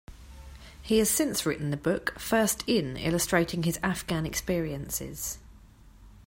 [0.81, 5.37] He has since written the book "First In", illustrating his Afghan experiences.